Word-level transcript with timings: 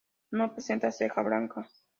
No 0.31 0.47
presenta 0.55 0.91
ceja 0.91 1.21
blanca. 1.21 1.69